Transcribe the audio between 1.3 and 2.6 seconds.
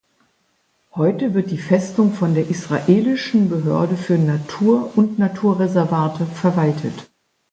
wird die Festung von der